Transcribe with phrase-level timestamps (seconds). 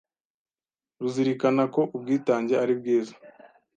[0.99, 3.13] ruzirikana ko ubwitange ari bwiza